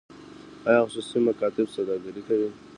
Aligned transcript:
آیا 0.67 0.81
خصوصي 0.85 1.17
مکاتب 1.27 1.65
سوداګري 1.75 2.21
ده؟ 2.27 2.49